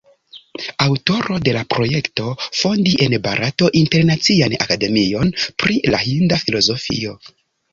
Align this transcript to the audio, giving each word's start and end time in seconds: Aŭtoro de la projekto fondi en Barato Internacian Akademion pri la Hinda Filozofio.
Aŭtoro 0.85 1.35
de 1.47 1.53
la 1.57 1.59
projekto 1.73 2.25
fondi 2.61 2.95
en 3.07 3.15
Barato 3.27 3.69
Internacian 3.83 4.57
Akademion 4.67 5.33
pri 5.65 5.79
la 5.97 6.01
Hinda 6.07 6.41
Filozofio. 6.47 7.17